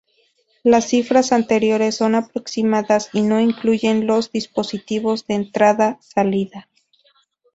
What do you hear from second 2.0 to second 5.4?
aproximadas y no incluyen los dispositivos de